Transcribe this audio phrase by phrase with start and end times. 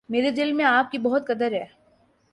[0.09, 1.65] میرے دل میں آپ کی بہت قدر ہے۔